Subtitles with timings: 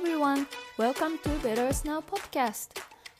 [0.00, 0.46] everyone,
[0.78, 2.68] welcome to Better Snow podcast.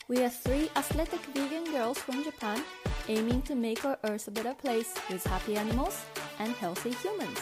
[0.08, 2.64] We are three athletic vegan girls from Japan
[3.06, 6.06] aiming to make our earth a better place with happy animals
[6.38, 7.38] and healthy humans.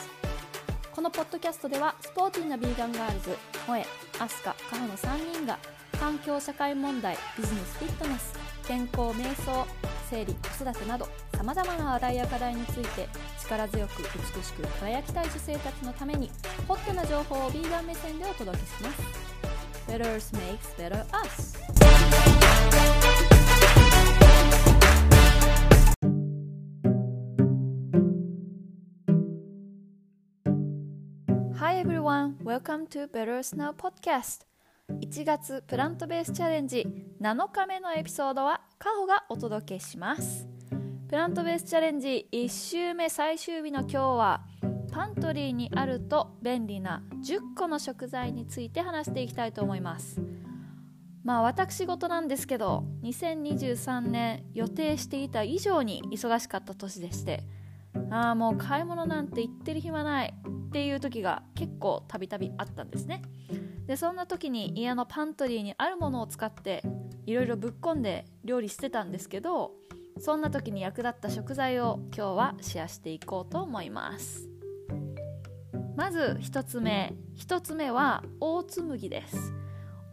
[0.93, 3.87] このポッドキャストではスポーティーなビーガンガールズ、萌え、
[4.19, 5.57] アスカ、カホの3人が
[6.01, 8.35] 環境社会問題、ビジネスフィットネス、
[8.67, 9.65] 健康瞑想、
[10.11, 13.09] 生理、子育てなどさまざまな話題や課題について
[13.41, 16.29] 力強く美しく輝きたい女性たちのために
[16.67, 19.28] ホットな情報をビーガン目線でお届けします
[19.89, 21.57] Better Earth makes better us
[31.57, 34.45] Hi everyone, welcome to Better Earth Now podcast
[34.91, 36.87] 1月プラントベースチャレンジ
[37.23, 40.47] 7日目のエピソードはカホがお届けします
[41.09, 44.43] プラントベースチャレンジ1週目最終日の今日は
[44.91, 50.21] パントリーにあると便利な10個の食材について話していきたいと思います。
[51.25, 57.43] まあ私事なんですけど2023年予定していた以上に忙しかった年でして。
[58.11, 60.35] ああもう買い物なんて行ってる暇ない
[60.69, 63.23] っていう時が結構たびたびあったんですね。
[63.87, 66.83] でそんな時に家のパントリーにあるものを使って
[67.27, 69.73] いろいろぶっこんで料理してたんですけど
[70.19, 74.58] そんな時に役立った食材を今日はシェアしていこうと思います。
[75.99, 77.13] まず1つ目。
[77.39, 79.53] 1つ目はオーツ麦です。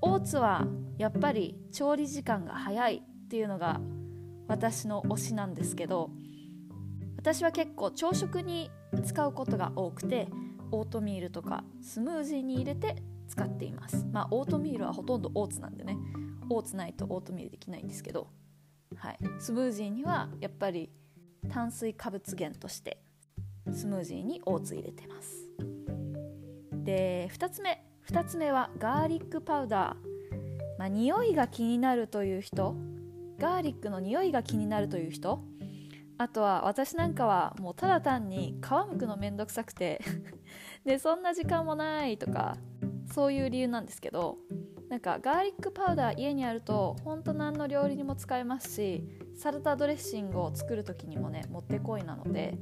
[0.01, 0.65] オーツは
[0.97, 3.79] やっぱり調理時間が早いっていうのが
[4.47, 6.09] 私の推しなんですけど
[7.17, 8.71] 私は結構朝食に
[9.05, 10.27] 使うことが多くて
[10.71, 12.95] オートミールとかスムージーに入れて
[13.27, 14.07] 使っています。
[14.11, 15.99] まあオートミールはほとんどオーツなんでね
[16.49, 18.27] オーツないとオートミールできないんですけど、
[18.95, 20.89] はい、スムージーにはやっぱり
[21.47, 23.03] 炭水化物源として
[23.71, 25.44] スムージーにオーツ入れてます。
[26.85, 32.75] で2つ目2つ目はガーリックパウダー、まあ、匂いが気になるという人
[33.39, 35.43] ガーリックの匂いが気になるという人
[36.17, 39.99] あとは私なんかはもうただ単に皮むくのめんどくさくて
[40.85, 42.57] でそんな時間もないとか
[43.11, 44.37] そういう理由なんですけど
[44.89, 49.03] なんかガーリックパウダー家にあるとほんと何の料理にも使えますし
[49.35, 52.57] サラダドレッシングを作る時にもねもってこいなので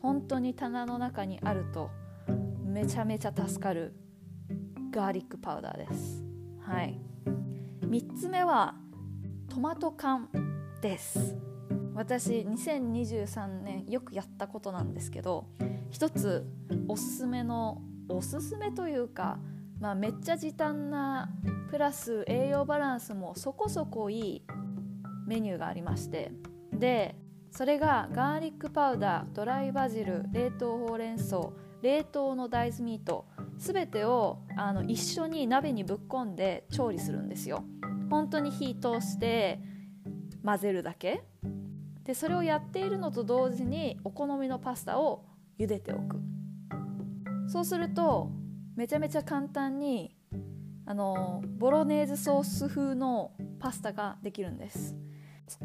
[0.00, 1.90] 本当に棚の中にあると
[2.72, 3.94] めちゃめちゃ助かる
[4.90, 6.24] ガーリックパウダーです。
[6.60, 6.98] はい。
[7.82, 8.74] 3つ目は
[9.48, 10.28] トマト缶
[10.80, 11.36] です。
[11.94, 15.46] 私2023年よくやったことなんですけど
[15.90, 16.46] 一つ
[16.88, 19.38] おすすめのおすすめというか
[19.78, 21.28] まあ、めっちゃ時短な
[21.68, 24.42] プラス栄養バランスもそこそこいい
[25.26, 26.30] メニューがありまして
[26.72, 27.16] で
[27.50, 31.50] それがガーリックパウダードライバジル冷凍ほうれん草
[31.82, 33.26] 冷凍の大豆ミート
[33.58, 37.64] 全てをあの一緒に鍋にぶっこんで調理するんですよ。
[38.08, 39.60] 本当に火通して
[40.44, 41.24] 混ぜるだけ。
[42.04, 45.24] でそれをやっているのと同時にお好みのパスタを
[45.58, 46.20] 茹でておく。
[47.48, 48.30] そうすると
[48.76, 50.16] めちゃめちゃ簡単に
[50.86, 54.96] あのボロネーズソース風のパスタができるんです。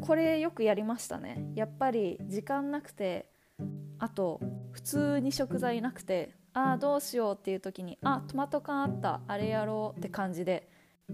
[0.00, 1.52] これよくやりましたね。
[1.54, 3.30] やっぱり時間なくて
[3.98, 4.40] あと
[4.78, 10.70] 普通に食材なくてああどうしようっていう時にあトマト缶あったあれやろうって感じで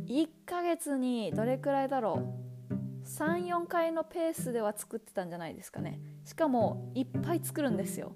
[0.07, 2.23] 1ヶ月にどれくらいだろ
[2.71, 5.99] う34回のペースでは作ってたんじゃないですかね。
[6.27, 8.13] しかもいっぱい作るんですよ。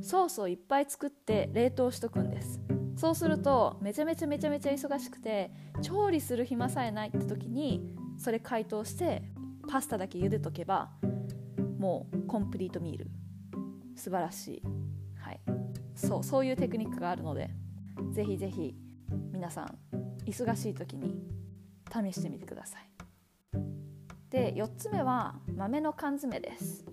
[0.00, 2.60] ソースをいっぱい作って冷凍しとくんです。
[2.96, 5.52] そうするとめちゃめちゃめちゃめちゃ忙しくて
[5.82, 7.80] 調理する暇さえないって時に
[8.18, 9.22] それ解凍して
[9.68, 10.90] パスタだけ茹でとけば
[11.78, 13.10] もうコンプリートミール
[13.94, 14.62] 素晴らしい、
[15.18, 15.40] はい、
[15.94, 17.50] そうそういうテクニックがあるので
[18.12, 18.74] ぜひぜひ
[19.32, 19.78] 皆さん
[20.26, 21.16] 忙しい時に
[21.92, 22.88] 試してみてください。
[24.30, 26.84] で4つ目は豆の缶詰です。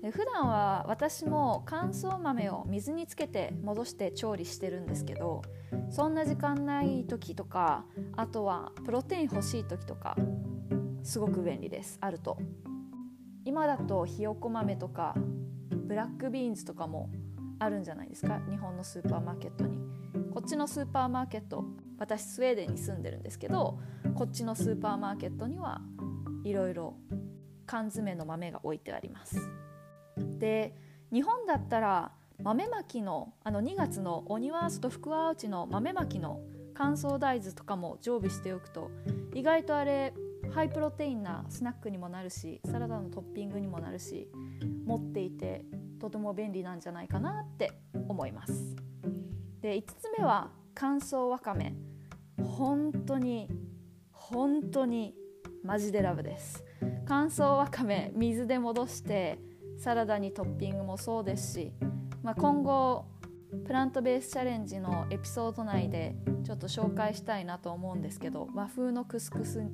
[0.00, 5.42] で普段は私も乾燥豆を水につけて戻して調理してるんですけど
[5.90, 7.84] そんな時間ない時とか
[8.16, 10.16] あとはプロテイン欲しい時とか
[11.02, 11.98] すごく便利です。
[12.00, 12.38] あると。
[13.44, 15.14] 今だとひよこ豆とか
[15.90, 17.10] ブラックビーンズとかも
[17.58, 18.40] あるんじゃないですか？
[18.48, 19.76] 日本のスーパーマーケットに。
[20.32, 21.64] こっちのスーパーマーケット
[21.98, 23.80] 私スウェーデンに住んでるんですけど
[24.14, 25.80] こっちのスーパーマーケットには
[26.44, 26.94] いろいろ
[27.66, 29.36] 缶詰の豆が置いてあります。
[30.38, 30.76] で
[31.12, 36.40] 日本だったら豆まきのあの2月のオニワースと福和内の豆まきの
[36.72, 38.92] 乾燥大豆とかも常備しておくと
[39.34, 40.14] 意外とあれ
[40.52, 44.28] ハイプロテインなスナックにもなるしサラダのトッピングにもなるし
[44.84, 45.64] 持っていて
[46.00, 47.72] とても便利なんじゃないかなって
[48.08, 48.76] 思います。
[49.60, 51.74] で5つ目は乾燥わかめ。
[52.42, 53.48] 本当に
[54.10, 55.14] 本当に
[55.62, 56.64] マジでラブです。
[57.06, 59.38] 乾燥わかめ水で戻して
[59.78, 61.72] サラダにトッピングもそうですし、
[62.22, 63.06] まあ、今後
[63.66, 66.14] プラントベースチャレンジのエピソード内で
[66.44, 69.64] ちょっと紹介したいなと思うんですけど和風のクスクス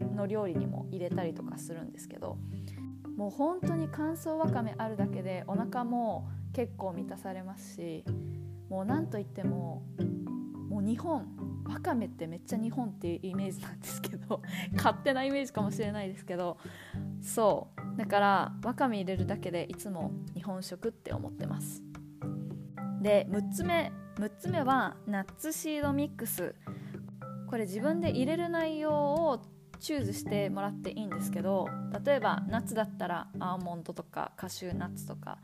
[0.00, 2.38] の料理にも入れたりとかするんですけど
[3.16, 8.04] もう本当に乾燥わかめあるだけでお腹も結構満たされますし
[8.68, 9.82] もう何といっても
[10.68, 11.26] もう日本
[11.64, 14.42] わかめってめっちゃ日本っていうイメージなんですけど
[14.74, 16.58] 勝手なイメージかもしれないですけど
[17.22, 17.96] そう。
[17.96, 21.82] だからわかめ入れるだけでいつも日本食って思ってます。
[23.00, 26.54] で6つ目6つ目はナッツシードミックス。
[27.48, 29.40] これ自分で入れる内容を
[29.84, 31.68] チューズしてもらっていいんですけど
[32.02, 35.36] 例えばナッツだったらアーモンドとかカシューナッツとか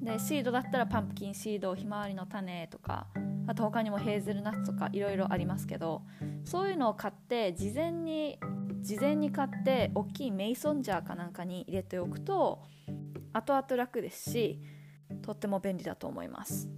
[0.00, 3.08] でシードだったらパンプキンシードひまわりの種とか
[3.48, 6.02] あと他にもヘーゼルナッツとかいろいろありますけど
[6.44, 8.38] そういうのを買って事前に
[8.82, 12.62] 事前に買って大きいメイソンジャーかなんかに入れておくと
[13.32, 14.60] 後々楽ですし
[15.22, 16.68] とっても便利だと思います。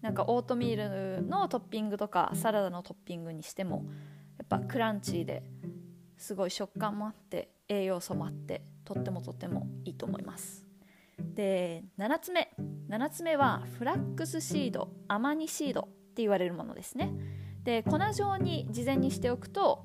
[0.00, 3.84] なんかオートミールのトッピングとかサラダのトッピングにしても
[4.38, 5.42] やっぱクランチーで
[6.18, 10.66] すごい食感もあって栄養素もあってとってもとってもいいと思います。
[11.34, 12.50] で7つ目。
[12.88, 17.12] 7つ目はフラックスシードアマニシードって言われるものですね。
[17.64, 19.84] で粉状に事前にしておくと、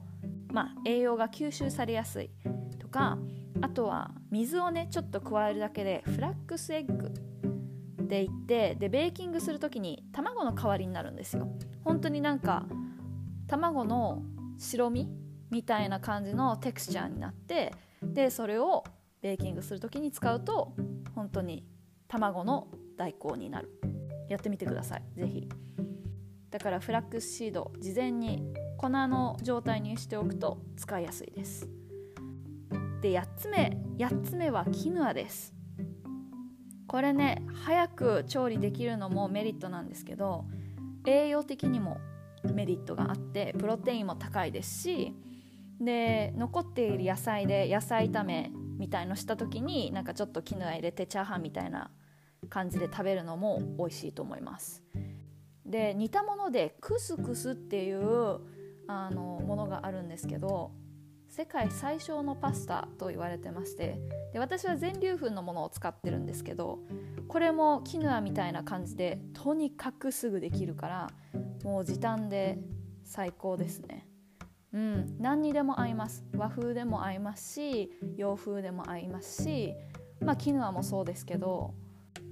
[0.52, 2.30] まあ、栄養が吸収されやすい。
[2.80, 3.18] とか
[3.62, 11.48] あとは水をねちょっと加えるだけでフラックスエッグって言ってでベーキングする時に卵の代わりになるんですよ。
[11.84, 12.66] 本当になんか
[13.48, 14.24] 卵の
[14.58, 15.23] 白身
[15.54, 18.84] みたいな感じのテクスチャーになってでそれを
[19.22, 20.74] ベーキングする時に使うと
[21.14, 21.64] 本当に
[22.08, 22.68] 卵の
[22.98, 23.70] 代行になる。
[24.30, 25.04] やってみてください。
[25.16, 25.50] 是非
[26.50, 28.44] だからフラックスシード事前に
[28.78, 31.70] 粉の状態にしておくと使いやすいです。
[33.02, 35.54] で8つ目8つ目はキヌアです。
[36.88, 40.46] これね早く調理できるのもメリットなんですけど
[41.06, 42.00] 栄養的にも
[42.54, 45.16] メリットがあってプロテインも高いですし
[45.80, 51.92] で残っている野菜で野菜炒めみたいのした時になんかちょっとキヌア入れてチャーハンみたいな
[52.50, 54.84] 感じで食べるのも美味しいと思います。
[55.66, 58.40] で似たものでクスクスっていう
[58.88, 60.72] あのものがあるんですけど
[61.30, 63.98] 世界最小のパスタと言われてまして
[64.34, 66.80] で私は全粒粉のものを使ってるんですけど
[67.28, 71.10] これもキヌアみたいな感じでとにかくすぐできるから
[71.64, 72.60] もう時短で
[73.04, 74.08] 最高ですね。
[74.74, 75.16] うん。
[75.20, 76.24] 何にでも合います。
[76.36, 79.74] 和風でも合いますし洋風でも合いますし
[80.20, 81.74] まあキヌアもそうですけど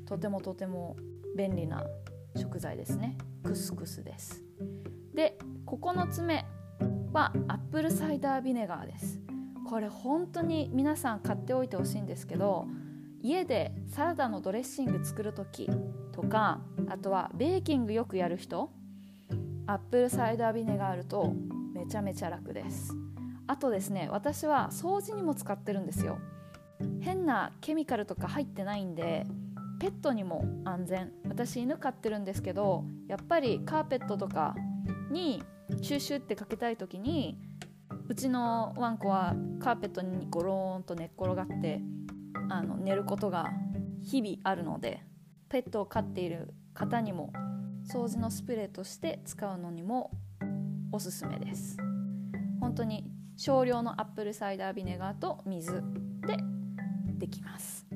[0.05, 0.97] とてもとても
[1.37, 1.85] 便利な
[2.35, 3.17] 食材ですね。
[3.43, 4.43] クスクスです。
[5.13, 6.45] で9つ目
[7.13, 9.19] はアップルサイダービネガーです。
[9.69, 12.67] これ本当に皆さん買っておいてほしいんですけど
[13.21, 15.69] 家でサラダのドレッシング作る時
[16.11, 16.59] とか
[16.89, 18.71] あとはベーキングよくやる人
[19.67, 21.33] アップルサイダービネガーあると
[21.81, 22.93] めちゃめちゃ楽です。
[23.47, 26.19] あとですね私は掃除にも使ってるんですよ。
[26.99, 29.25] 変なケミカルとか入ってないんで
[29.79, 31.11] ペットにも安全。
[31.27, 34.55] 私犬飼ってるんですけどやっぱりカーペットとか
[35.09, 35.41] に
[35.81, 37.39] シュシュってかけたい時に
[38.07, 41.81] うちのワンコはカーペットにゴローンと寝っ転がって
[42.49, 43.49] あの寝ることが
[44.03, 45.01] 日々あるので
[45.49, 47.33] ペットを飼っている方にも
[47.91, 50.11] 掃除のスプレーとして使うのにも
[50.91, 51.77] おすすめです。
[52.59, 55.83] 本当に少量のアップルサイダービネガーと水
[56.27, 56.37] で
[57.17, 57.87] できます。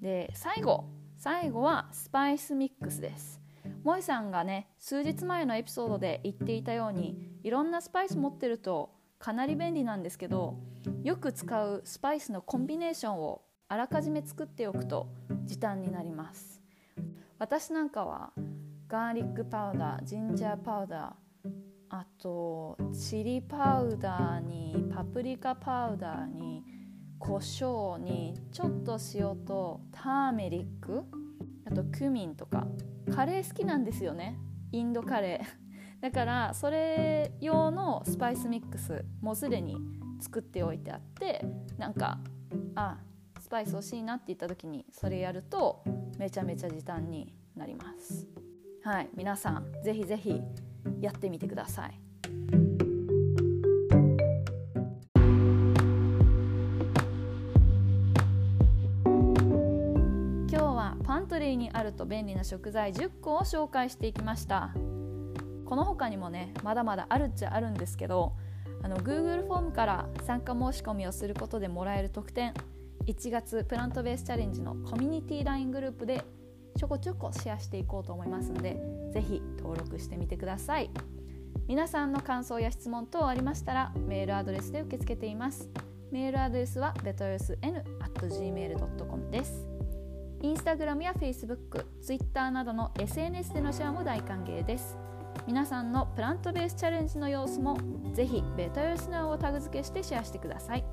[0.00, 0.84] で最後
[1.16, 3.40] 最後はスパイスミックスです。
[3.84, 10.58] 萌さんがね数日前のエピソードで言っていたようにいろんなスパイス持ってるとかなり便利なんですけど
[11.02, 15.08] よく使うスパイスのコンビネーションをあらかじめ作っておくと
[15.44, 16.60] 時短になります。
[17.38, 18.32] 私なんかは
[18.86, 21.29] ガーリックパウダージンジャーパウダー
[21.90, 26.62] あとチリパウダーにパプリカパウダーに
[27.18, 31.02] 胡椒にちょっと塩とターメリック。
[31.66, 32.66] あとクミンとか。
[33.14, 34.38] カレー好きなんですよね。
[34.70, 35.60] インドカレー。
[36.00, 39.76] だからそれ用のスパイスミックスもうすでに
[40.20, 41.44] 作っておいてあって
[41.76, 42.20] なんか
[42.74, 42.98] あ
[43.38, 45.84] スパイス欲しいなって言った時にそれやると
[46.18, 48.28] めちゃめちゃ時短になります。
[48.82, 50.40] はい皆さんぜひぜひ
[51.00, 52.00] やってみてください。
[60.48, 64.74] 今日はパントリーにあると便利な食材10個を紹介していきました。
[65.64, 68.32] この他にもねまだまだあるっちゃあるんですけど
[68.82, 72.54] あの Google フォームから参加申し込みをすることでもらえる特典。
[73.06, 76.22] 1月プラントベースチャレンジのコミュニティ LINE グループで
[76.76, 78.80] ちょこちょこシェアしていこうと思いますので
[79.12, 80.90] ぜひ登録してみてください。
[81.66, 85.68] 皆さんの感想や質問等ありましたらメールアドレスで受け付けています。
[86.10, 89.68] メールアドレスは bettersn.gmail.com です。
[90.42, 94.98] インスタグラムや Facebook、Twitter などの SNS でのシェアも大歓迎です。
[95.46, 97.78] 皆さんのプラントベースチャレンジの様子も
[98.14, 100.84] ぜひベタヨスナウをタグ付けしてシェアしてください。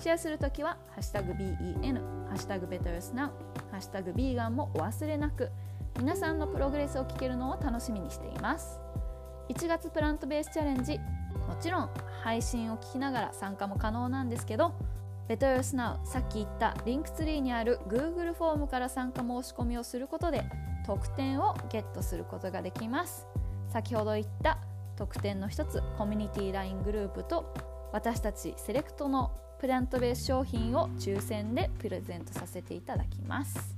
[0.00, 1.94] シェアするときは「ハッシュタグ #BEN」
[2.30, 3.32] 「ハッシュタグベタヨスナウ」
[3.80, 5.50] 「ッシュタグビーガン」もお忘れなく。
[5.98, 8.80] 皆さんのプログレスを聞けるのを楽しみにしています。
[9.48, 10.98] 1月プラントベースチャレンジ。
[11.48, 11.90] もちろん
[12.22, 14.72] 配信を聞きながら参加も可能なんですけど
[15.26, 20.44] Better Us Now さっき言った Linktree にある Google フォームから参加申し込みをすることで
[20.86, 23.26] 特典をゲットすることができます。
[23.68, 24.58] 先ほど言った
[24.96, 27.52] 特典の一つコミュニティ LINE グループと
[27.92, 33.76] 私たちセレクトのプラントベース商品を抽選でプレゼントさせていただきます。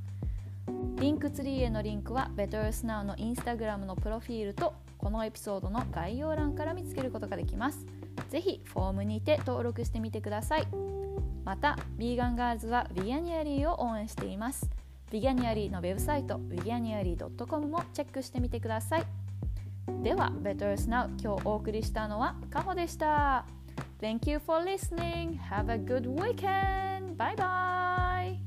[1.00, 7.84] Linktree へのリンクは Better Us Now のインスタグラムのプロフィールとこのエピソードの概要欄から見つけることができます。
[8.30, 10.68] ぜひフォームにて登録してみてください。
[11.44, 14.70] またビーガンガールズは Veganuary を応援しています。
[15.10, 19.04] Veganuary のウェブサイトビギャニアリー .com もチェックしてみてください。
[20.04, 23.61] では Better Us Now 今日お送りしたのはカホでした。
[24.02, 25.38] Thank you for listening.
[25.48, 27.16] Have a good weekend.
[27.16, 28.38] Bye bye.